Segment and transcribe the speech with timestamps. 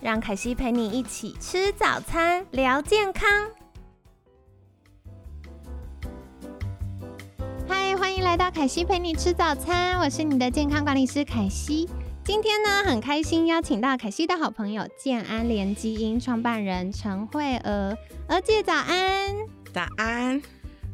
[0.00, 3.28] 让凯西陪你一起吃早餐，聊健康。
[7.66, 11.88] 嗨，欢迎来到凯西陪你吃早餐，我是你的健康管理师凯西。
[12.22, 19.34] 今天呢，很开心邀请到凯西的好朋友健安联基因创办人陈慧娥，娥姐早安，
[19.74, 20.40] 早安。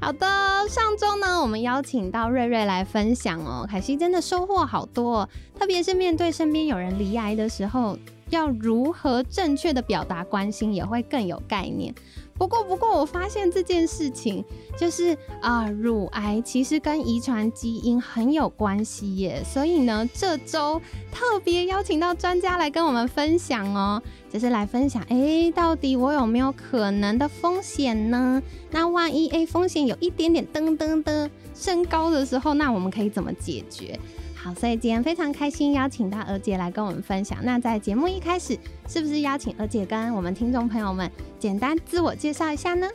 [0.01, 0.27] 好的，
[0.67, 7.99] 上周呢，我们邀请到瑞瑞来分享哦，凯西真的收获好多，特别是面对身边有人离癌的时候。
[8.35, 11.95] 要如何正确的表达关心，也会更有概念。
[12.37, 14.45] 不过，不过我发现这件事情，
[14.77, 19.41] 就是啊，乳癌其实跟遗传基因很有关系耶。
[19.45, 28.43] 所以呢，这周特别邀请到专家来跟我们分享哦，就是来分享，哎，到底我有没有可能的风险呢？
[28.73, 33.97] 那万一哎风险有一点点噔噔噔升高的时候，那我们可以怎么解决？
[34.35, 37.39] 好，所以今天非常开心邀请到娥姐来跟我们分享。
[37.43, 42.87] 那在节目一开始，是不是邀请娥姐跟我们听众朋友们简单自我介绍一下呢？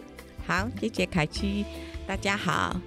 [0.46, 1.66] 好，谢谢凯琪，
[2.06, 2.80] 大家好，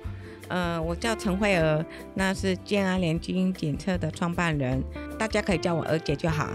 [0.48, 4.80] 呃，我叫陈慧娥，那是健安联基因检测的创办人，
[5.19, 6.50] 大家可以叫我娥姐就好。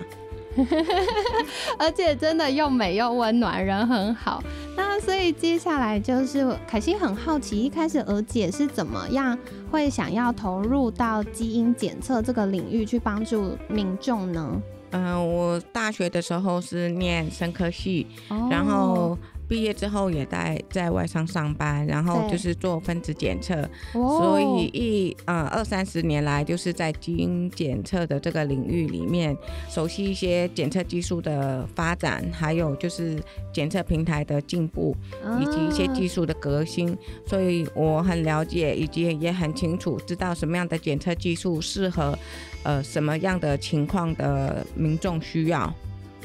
[1.77, 4.41] 而且真的又美又温暖，人很好。
[4.75, 9.37] 那所以接下来就是凯西很好奇，一开始娥姐是怎么样
[9.71, 14.61] 会想要投入到基因检测这个领域去帮助民众呢？
[14.91, 18.07] 嗯，我大学的时候是念生科系，
[18.49, 19.17] 然后。
[19.47, 29.35] 毕业之后也在在外商上班，然后就是做分子检测，所以一呃二三十年来就是在基因检测的这个领域里面，
[29.69, 33.17] 熟悉一些检测技术的发展，还有就是
[33.53, 34.95] 检测平台的进步，
[35.41, 42.17] 以及一些技术的革新，所以我很了解，以及也很清楚知道什么样的检测技术适合
[42.63, 45.73] 呃什么样的情况的民众需要。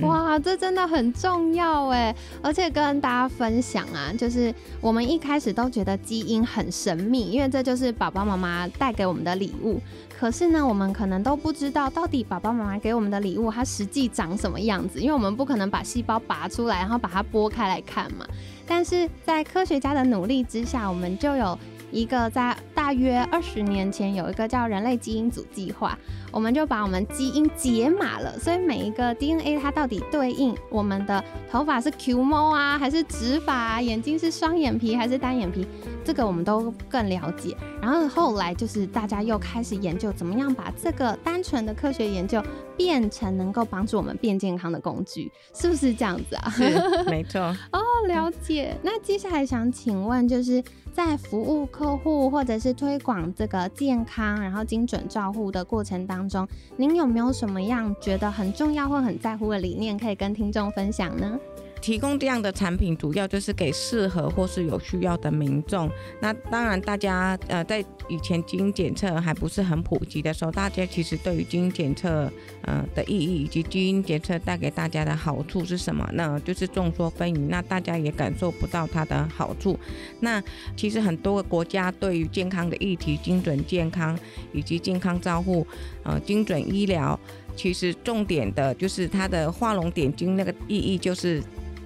[0.00, 2.14] 哇，这真的很重要哎！
[2.42, 9.80] 而且跟大家分享啊，就是我们一开始都觉得基因很神秘，因为这就是爸爸妈妈带给我们的礼物。
[10.18, 18.26] 可是呢，我们可能都不知道到底爸爸妈妈给我们的礼物它实际长什么样子，因为我们不可能把细胞拔出来，然后把它剥开来看嘛。
[18.66, 21.58] 但是在科学家的努力之下，我们就有。
[21.92, 25.96] 一个在大约二十年前有一个叫人类基因组计划，
[26.32, 33.80] 我们就把我们基因解码了，所以每一个 DNA 它到底对应我们的头发是 Q 猫啊，还是直发？
[33.80, 35.66] 眼睛是双眼皮还是单眼皮？
[36.04, 37.56] 这个我们都更了解。
[37.80, 42.42] 然后后来就是大家又开始研究怎么样把这个单纯的科学研究
[42.76, 46.50] 变成能够帮助我们变健康的工具，是不是这样子啊？
[46.50, 47.40] 是，没错。
[47.72, 48.76] 哦，了解。
[48.82, 50.62] 那接下来想请问就是。
[50.94, 56.46] 在服务客户或者是推广这个健康，然后精准照护的过程当中，
[56.76, 61.38] 您有没有什么样觉得很重要或很在乎的理念可以跟听众分享呢？
[61.82, 65.90] 提供这样的产品，主要就是给适合或是有需要的民众。
[66.20, 72.30] 那当然，大家呃，在以前基因检测还不是很普及的时候，大家其实对于基因检测
[72.62, 76.08] 呃的意义以及基因检测带给大家的好处是什么？
[76.12, 77.48] 那就是众说纷纭。
[77.48, 79.76] 那大家也感受不到它的好处。
[80.20, 80.40] 那
[80.76, 84.16] 其实很多个国家对于健康的议题、精准健康
[84.52, 85.66] 以及健康照护、
[86.04, 87.18] 呃精准医疗，
[87.56, 91.42] 其实重点的就是它的画龙点睛那个意义就是。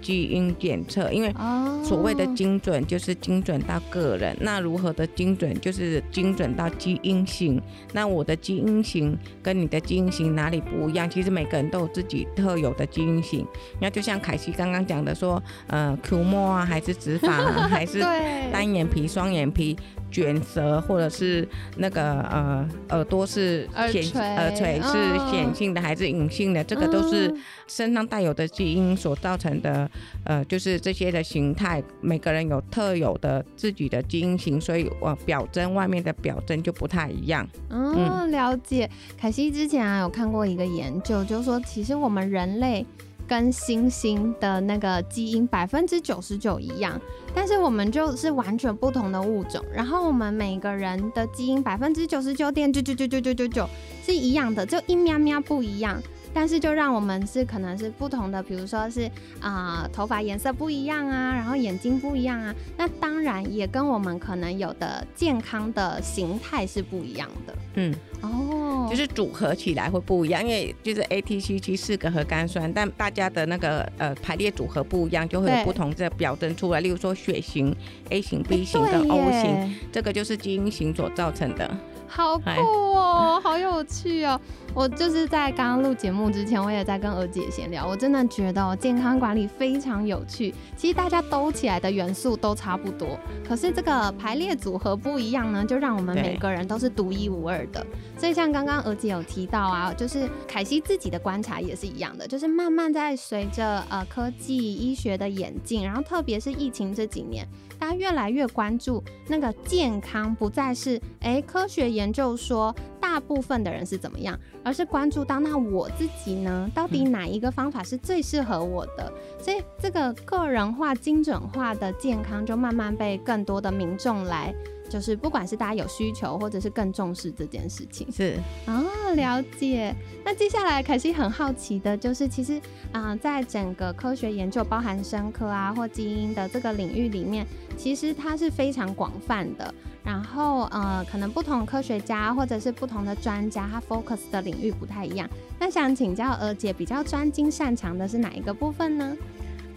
[0.06, 1.34] 基因检测，因为
[1.82, 7.60] 所谓的精准就是精准到个人，那如何的精准就是精准到基因型。
[7.92, 11.10] 那我的基因型跟你的基因型哪里不一样？
[11.10, 13.44] 其实每个人都有自己特有的基因型。
[13.80, 17.32] 那就像凯西刚刚讲的说，呃，Q 模啊，还是直发，
[17.68, 17.98] 还是
[18.52, 19.76] 单眼皮、双眼皮。
[20.16, 21.47] 卷舌，或者是
[21.77, 27.30] 那个呃耳朵是显耳垂是显性的还是隐性的，这个都是
[27.66, 29.91] 身上带有的基因所造成的。
[30.24, 37.47] 呃，就是这些的形态，每个人有特有的自己的基因型，所以我表征外面的表征就不太一样。
[37.69, 38.89] 嗯，了解。
[39.19, 42.86] 凯西之前啊有看过一个研究，就是说其实我们人类。
[43.26, 47.00] 跟猩猩的那个基因百分之九十九一样，
[47.34, 49.64] 但是我们就是完全不同的物种。
[49.72, 53.68] 然后我们每个人的基因百分之九十九点九九九九九九九
[54.04, 56.00] 是一样的，就一喵喵不一样。
[56.34, 67.94] 但是就让我们是可能是不同的，比如说是啊、头发颜色不一样啊，然后眼睛不一样啊，那当然也跟我们可能有的健康的形态是不一样的嗯，
[68.26, 76.80] 哦，就是组合起来会不一样，因为就是 ATCG 四个核苷酸，但大家的那个呃排列组合不一样，就会有不同的表征出来。
[76.80, 77.74] 例如说血型
[78.10, 81.70] A 型、B 型对跟 O 型，这个就是基因型所造成的。
[82.08, 84.40] 好酷哦，好有趣哦！
[84.76, 90.54] 我就是在刚刚录节目之前，我也在跟娥姐闲聊，我真的觉得哦，健康管理非常有趣。
[90.76, 93.18] 其实大家兜起来的元素都差不多，
[93.48, 97.84] 可是这个排列组合不一样呢，就让我们每个人都是独一无二的。
[98.18, 107.48] 所以像刚刚娥姐有提到啊，就是凯西自己的观察也是一样的，就是慢慢在随着呃科技医学的演进，然后特别是疫情这几年。
[107.78, 112.74] 大家越来越关注那个健康，不再是诶科学研究说
[113.16, 119.10] 大部分的人是怎么样，而是关注到那我自己呢，到底哪一个方法是最适合我的？
[119.39, 124.54] 所以这个个人化、精准化的健康就慢慢被更多的民众来，
[124.88, 128.10] 就是不管是大家有需求，或者是更重视这件事情。
[128.10, 128.84] 是，哦，
[129.15, 129.94] 了解。
[130.24, 132.60] 那接下来凯西很好奇的就是，其实
[132.92, 137.47] 啊、在整个科学研究，包含生科啊或基因的这个领域里面，
[137.77, 139.74] 其实它是非常广泛的。
[140.04, 145.28] 然后呃，可能不同科学家或者是不同的专家，他 focus 的领域不太一样。
[145.59, 149.16] 那想请教娥姐，比较专精擅长的是哪一个部分呢？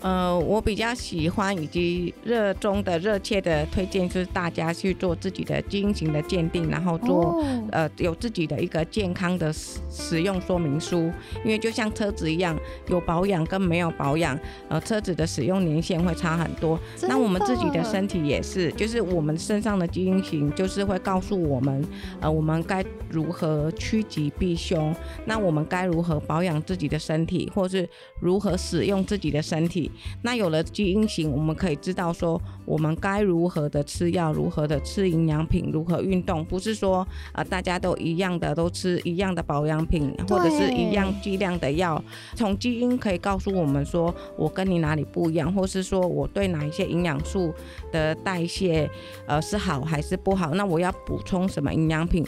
[0.02, 11.12] 呃，我比较喜欢以及热衷的、热切的推荐，就是大家去做自己的基因型的鉴定，然后做、哦呃有自己的一个健康的使使用说明书。
[11.44, 12.58] 因为就像车子一样，
[12.88, 16.80] 有保养跟没有保养，呃，车子的使用年限会差很多。
[17.08, 21.86] 那我们自己的身体也是，就是我们身上的基因型，就是会告诉我们，
[22.22, 27.88] 呃，我们该如何趋吉避凶，那我们该如何保养自己的身体，或是
[28.22, 29.89] 如何使用自己的身体。
[30.22, 42.02] 那有了基因型，我们可以知道说，我们该如何的吃药，如何的吃营养品，如何运动，不是说呃大家都一样的都吃一样的保养品，或者是一样剂量的药。
[42.36, 47.54] 从基因可以告诉我们说，我跟你哪里不一样，或是说我对哪一些营养素
[47.92, 48.90] 的代谢
[49.26, 52.26] 呃是好还是不好，那我要补充什么营养品。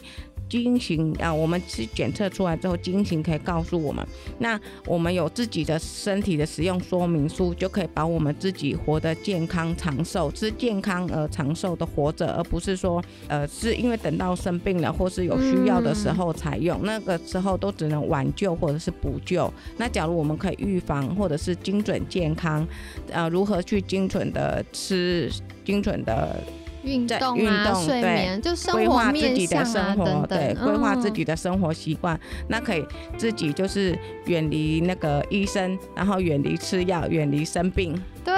[0.52, 4.06] 基因型啊，我们去检测出来之后，基因型可以告诉我们，
[4.40, 19.50] 那我们有自己的身体的使用说明书，就可以把我们自己活得健康长寿，是健康而长寿的活着，而不是说呃是因为等到生病了或是有需要的时候才用，那个时候都只能挽救或者是补救。
[19.78, 22.68] 那假如我们可以预防或者是精准健康，
[23.10, 25.32] 呃，如何去精准的吃，
[25.64, 26.36] 精准的
[26.84, 32.86] 运动运啊、动睡眠，就生规活划自己的生活，等等，对，规划自嗯己的生活习惯，那可以
[33.18, 38.02] 自己就是远离那个医生，然后远离吃药，远离生病。
[38.24, 38.34] 对，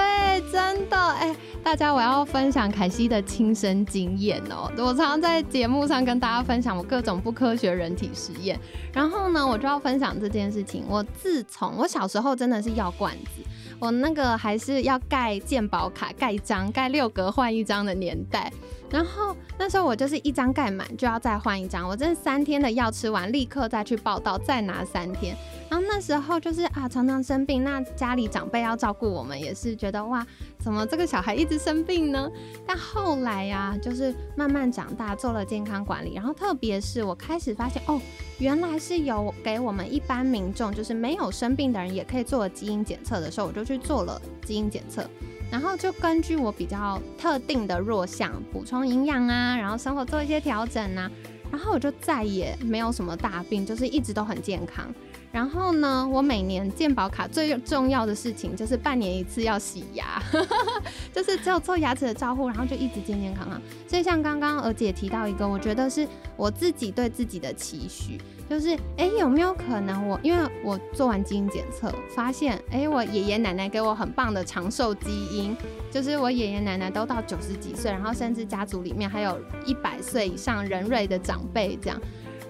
[0.52, 4.72] 真的，哎、大家我要分享凯西的亲身经验哦。
[4.78, 8.58] 我常常在节目上跟大家分享我各种不科学人体实验，
[8.94, 10.86] 然后呢，我就要分享这件事情。
[10.88, 13.44] 我自从我小时候真的是药罐子，
[13.84, 18.50] 我那个还是要盖健保卡，盖章，盖六格换一张的年代。
[18.90, 25.36] 然后那时候我就是一张盖满就要再换一张，我真的三天的药吃完，立刻再去报道，再拿三天。
[25.74, 30.24] 然后那时候就是啊，常常生病，那家里长辈要照顾我们，也是觉得哇，
[30.60, 32.30] 怎么这个小孩一直生病呢？
[32.64, 38.00] 但后来呀、就是慢慢长大，做了健康管理，然后特别是我开始发现哦，
[38.38, 45.04] 原来是有给我们一般民众，就是没有生病的人也可以做基因检测的时候，我就去做了基因检测。
[45.50, 51.10] 然后就根据我比较特定的弱项补充营养啊，然后生活做一些调整啊，
[51.52, 54.86] 然后我就再也没有什么大病，就是一直都很健康。
[55.34, 60.22] 然后呢，我每年健保卡最重要的事情就是半年一次要洗牙，
[61.12, 63.60] 就是只有做牙齿的照护，然后就一直健健康康。
[63.88, 75.58] 所以像刚刚娥姐提到一个，我觉得是我自己对自己的期许，就是哎有没有可能我因为我做完基因检测，发现哎我爷爷奶奶给我很棒的长寿基因，
[75.90, 82.00] 就是我爷爷奶奶都到九十几岁，然后甚至家族里面还有一百岁以上人瑞的长辈这样，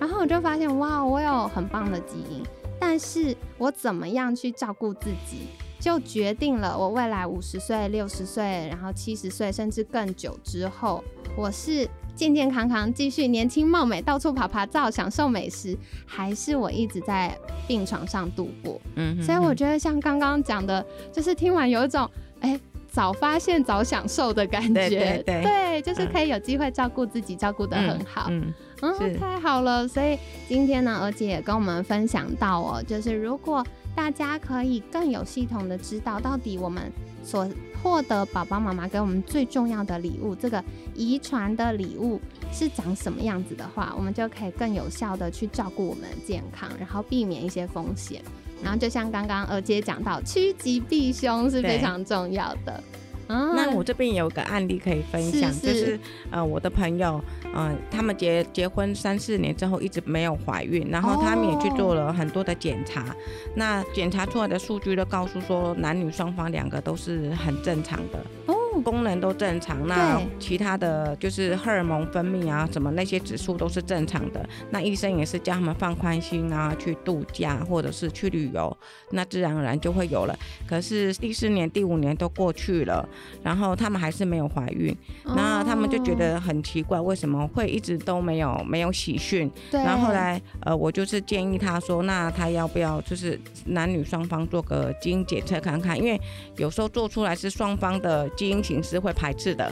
[0.01, 2.43] 然后我就发现哇，我有很棒的基因，
[2.85, 5.47] 但是我怎么样去照顾自己，
[5.79, 11.01] 就决定了我未来五十岁、六十岁，然后七十岁，甚至更久之后，
[11.37, 17.35] 我是健健康康继续年轻貌美，到处爬爬照，享受美食，还是我一直在
[17.67, 18.79] 病床上度过？
[18.95, 22.07] 嗯哼所以我觉得像刚刚讲的，就是听完有一种
[22.41, 22.59] 哎。
[22.93, 28.27] 早发现早享受的感觉，对对对就是可以有机会照顾自己，照顾的很好。
[28.29, 29.87] 嗯嗯，太好了。
[29.87, 30.15] 所以
[30.47, 36.83] 今天呢，娥姐也跟我们分享到哦，就是如果大家可以更有系统的知道到底我们
[37.23, 37.49] 所
[37.81, 42.21] 获得爸爸妈妈给我们最重要的礼物，这个遗传的礼物
[42.53, 48.21] 是长什么样子的话，我们就可以更有效的去照顾我们的健康，然后避免一些风险。
[48.63, 52.81] 然后就像刚刚娥姐讲到，趋吉避凶是非常重要的。
[53.27, 57.19] 那我这边有个案例可以分享，就是呃我的朋友，
[57.55, 63.15] 嗯，他们结结婚三四年之后一直没有怀孕，然后他们也去做了很多的检查，
[63.55, 68.52] 那检查出来的数据都告诉说男女双方两个都是很正常的。
[68.81, 74.43] 功能都正常，那其他的就是荷尔蒙分泌啊，什么那些指数都是正常的。
[74.71, 78.75] 那医生也是叫他们放宽心啊，去度假或者是去旅游，
[79.11, 80.35] 那自然而然就会有了。
[80.67, 83.07] 可是第四年、第五年都过去了，
[83.43, 89.51] 然后他们还是没有怀孕，那他们就觉得很奇怪，为什么会一直都没有没有喜讯？
[89.71, 95.95] 然后后来呃，我就是建议他说，那他要不要就是男女双方做个基因检测看看？
[95.97, 96.19] 因为
[96.57, 98.62] 有时候做出来是双方的基因。
[98.63, 99.71] 形式会排斥的，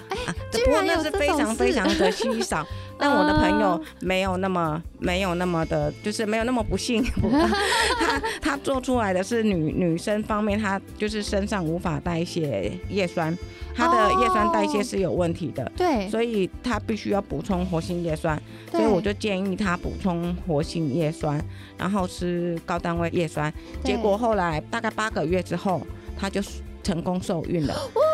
[0.51, 2.65] 不过那是非常非常的稀少。
[2.99, 7.03] 但我的朋友没有那么没有那么的，就是没有那么不幸。
[7.99, 13.35] 他他做出来的是女女生方面，她就是身上无法代谢叶酸，
[13.73, 15.71] 她的叶酸代谢是有问题的。
[15.75, 18.39] 对，所以她必须要补充活性叶酸。
[18.69, 21.43] 所以我就建议她补充活性叶酸，
[21.79, 23.51] 然后吃高单位叶酸。
[23.83, 25.81] 结果后来大概八个月之后，
[26.15, 26.39] 她就
[26.83, 27.73] 成功受孕了。
[27.73, 28.10] 开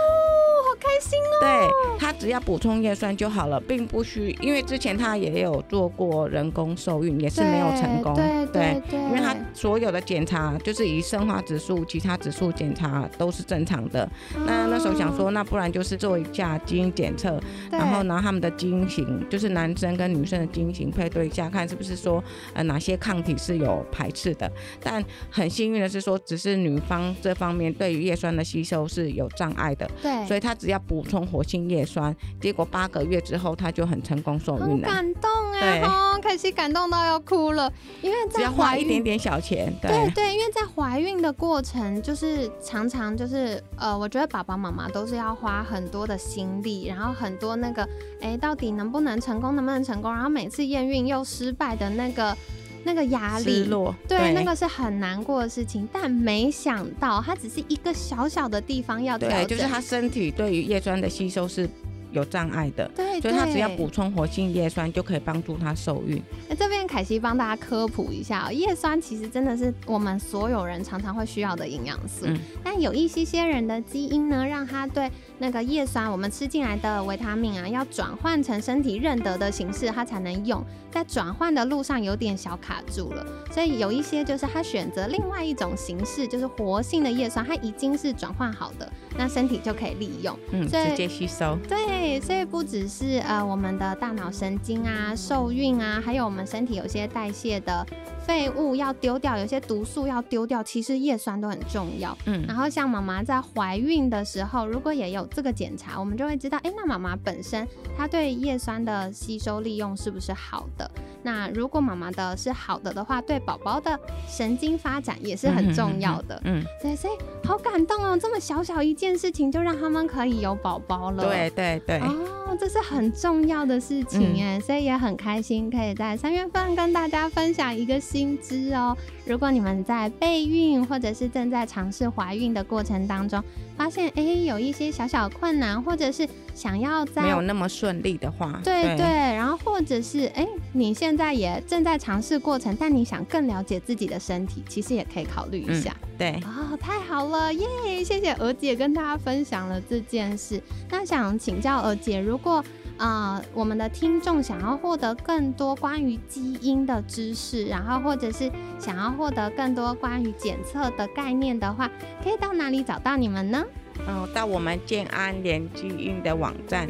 [1.00, 1.39] 心哦！
[1.39, 8.13] 对他只要补充叶酸就好了，并不需，因为之前他也有做过人工受孕，也是没有成功。
[8.16, 14.10] 对对对，因为他所有的检查就是以生化指数、其他指数检查都是正常的。
[14.46, 17.39] 那那时候想说，那不然就是做一下基因检测，
[17.72, 22.24] 然后拿他们的基因型，就是男生跟女生的基因型配对一下，看是不是说
[22.54, 24.51] 呃哪些抗体是有排斥的。
[24.82, 29.89] 但很幸运的是说，只是女方这方面对于叶酸的吸收是有障碍的。
[30.01, 40.10] 对，所以他只要补充活性叶酸，结果八个月之后她就很成功受孕了，感动哎，哦，可惜感动到要哭了，因为只要花一点点小钱，对。
[40.15, 47.88] 对，因为在怀孕的过程，就是常常就是呃，我觉得爸爸妈妈都是要花很多的心力，然后很多那个
[48.22, 52.36] 哎，到底能不能成功，能不能成功，然后每次验孕又失败的那个。
[52.84, 53.70] 那个压力，
[54.08, 61.70] 对，那个是很难过的事情，但没想到它只是一个小小的地方要调整，就是他身体对于叶酸的吸收是。
[62.18, 66.22] 有障碍的，对，所以他只要补充活性叶酸就可以帮助他受孕。
[66.50, 72.26] 那这边凯西帮大家科普一下，叶酸其实真的是我们所有人常常会需要的营养素。
[72.26, 80.64] 嗯，但有一些些人的基因呢，让他对那个叶酸，我们吃进来的维他命啊，要转换成身体认得的形式，它才能用。
[80.90, 91.56] 在转换的路上有点小卡住了，所以有一些就是他选择另外一种形式，就是活性的叶酸，它已经是转换好的，那身体就可以利用，嗯，直接吸收。
[91.68, 92.07] 对。
[92.08, 97.86] 对，所以不只是呃我们的大脑神经啊、受孕啊，还有我们身体有些代谢的
[98.26, 102.18] 废物要丢掉，有些毒素要丢掉，其实叶酸都很重要。
[102.24, 110.90] 嗯，然后像妈妈在怀孕的时候，如果也有这个检查，我们就会知道，哎，那妈妈本身她对叶酸的吸收利用是不是好的？
[111.24, 113.98] 那如果妈妈的是好的的话，对宝宝的
[114.28, 116.42] 神经发展也是很重要的。
[116.44, 117.14] 嗯，对，所以
[117.48, 121.24] 好感动哦，这么小小一件事情就让他们可以有宝宝了。
[121.24, 121.78] 对对。
[121.86, 128.98] 对哦，这是很重要的事情哎，所以也很开心可以在三月份跟大家分享一个新知哦。
[129.26, 133.44] 如果你们在备孕或者是正在尝试怀孕的过程当中，
[133.78, 145.96] 发现哎有一些小小困难，或者是想要在没有那么顺利的话，对对，然后或者是哎你现在也正在尝试过程，但你想更了解自己的身体，其实也可以考虑一下。
[146.18, 148.04] 对哦，太好了耶！
[148.04, 150.60] 谢谢娥姐跟大家分享了这件事。
[150.90, 152.64] 那想请教娥姐，如果
[152.98, 161.89] 啊我们的听众想要获得更多关于基因的知识，然后或者是想要获得更多关于检测的概念的话，
[162.24, 163.63] 可以到哪里找到你们呢？
[164.08, 166.89] 嗯，到我们建安联基因的网站。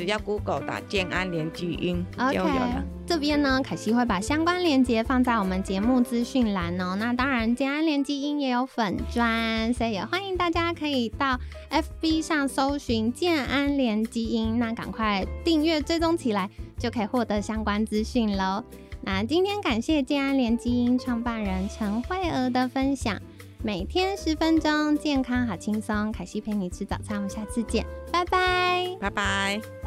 [0.00, 2.82] 只要 Google 打健安联基因就有了。
[3.06, 6.96] 这边呢，凯西会把相关链接放在我们节目资讯栏哦。
[6.98, 11.38] 那当然，健安联基因也有粉砖，所以也欢迎大家可以到
[11.70, 18.64] FB 上搜寻健安联基因，那赶快订阅追踪起来，就可以获得相关资讯喽。
[19.02, 23.20] 那今天感谢健安联基因创办人陈慧娥的分享，
[23.62, 26.10] 每天十分钟，健康好轻松。
[26.10, 29.79] 凯西陪你吃早餐，我们下次见，拜拜，拜拜。